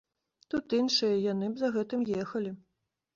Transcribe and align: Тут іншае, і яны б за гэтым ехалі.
Тут 0.53 0.75
іншае, 0.77 1.09
і 1.17 1.21
яны 1.25 1.49
б 1.57 1.65
за 1.65 1.69
гэтым 1.75 2.01
ехалі. 2.23 2.55